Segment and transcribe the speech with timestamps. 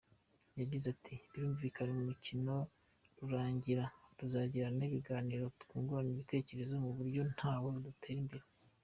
[0.59, 2.55] Yagize ati:” Birumvikana umukino
[3.15, 3.83] nurangira
[4.17, 8.45] tuzagirana ibiganiro, twungurane ibitekerezo ku buryo natwe twatera imbere.